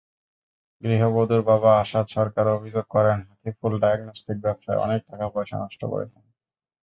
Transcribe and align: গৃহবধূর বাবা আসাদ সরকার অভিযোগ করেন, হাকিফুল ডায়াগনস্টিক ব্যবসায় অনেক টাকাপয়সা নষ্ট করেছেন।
গৃহবধূর 0.83 1.41
বাবা 1.43 1.71
আসাদ 1.81 2.05
সরকার 2.09 2.45
অভিযোগ 2.57 2.85
করেন, 2.95 3.17
হাকিফুল 3.29 3.73
ডায়াগনস্টিক 3.81 4.37
ব্যবসায় 4.45 4.81
অনেক 4.85 5.01
টাকাপয়সা 5.09 5.55
নষ্ট 5.63 5.81
করেছেন। 5.85 6.23